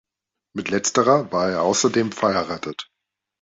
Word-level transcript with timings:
Mit 0.55 0.69
Letzterer 0.71 1.31
war 1.31 1.51
er 1.51 1.61
außerdem 1.61 2.11
verheiratet. 2.11 2.89